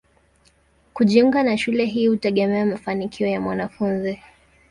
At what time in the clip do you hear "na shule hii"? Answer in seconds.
1.43-2.07